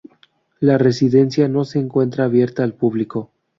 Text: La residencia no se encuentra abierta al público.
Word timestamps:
La 0.59 0.79
residencia 0.79 1.47
no 1.47 1.63
se 1.63 1.77
encuentra 1.77 2.25
abierta 2.25 2.63
al 2.63 2.73
público. 2.73 3.29